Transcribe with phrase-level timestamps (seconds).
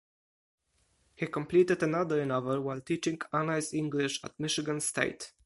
[1.13, 5.31] He completed another novel while teaching Honors English at Michigan State.